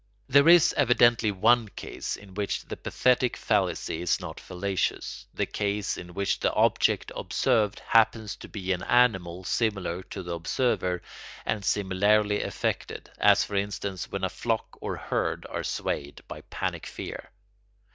[0.27, 5.95] There is evidently one case in which the pathetic fallacy is not fallacious, the case
[5.95, 11.03] in which the object observed happens to be an animal similar to the observer
[11.45, 16.87] and similarly affected, as for instance when a flock or herd are swayed by panic
[16.87, 17.29] fear.